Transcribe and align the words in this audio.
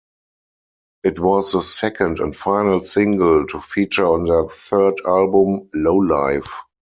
It 1.03 1.19
was 1.19 1.51
the 1.51 1.61
second 1.61 2.17
and 2.17 2.35
final 2.35 2.79
single 2.79 3.45
to 3.45 3.59
feature 3.61 4.07
on 4.07 4.25
their 4.25 4.45
third 4.49 4.95
album, 5.05 5.69
"Low-Life". 5.75 6.63